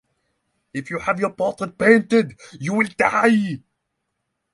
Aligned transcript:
If 0.73 0.89
you 0.89 0.97
have 0.97 1.19
your 1.19 1.29
portrait 1.29 1.77
painted, 1.77 2.33
you 2.59 2.73
will 2.73 2.89
die. 2.97 3.61